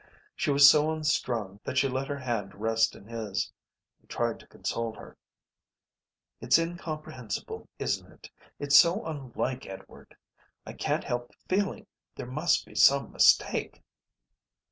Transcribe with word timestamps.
She 0.35 0.49
was 0.49 0.67
so 0.67 0.91
unstrung 0.91 1.59
that 1.63 1.77
she 1.77 1.87
let 1.87 2.07
her 2.07 2.17
hand 2.17 2.55
rest 2.55 2.95
in 2.95 3.05
his. 3.05 3.51
He 3.99 4.07
tried 4.07 4.39
to 4.39 4.47
console 4.47 4.93
her. 4.95 5.15
"It's 6.39 6.57
incomprehensible, 6.57 7.69
isn't 7.77 8.11
it? 8.11 8.31
It's 8.57 8.75
so 8.79 9.05
unlike 9.05 9.67
Edward. 9.67 10.15
I 10.65 10.73
can't 10.73 11.03
help 11.03 11.35
feeling 11.47 11.85
there 12.15 12.25
must 12.25 12.65
be 12.65 12.73
some 12.73 13.11
mistake." 13.11 13.83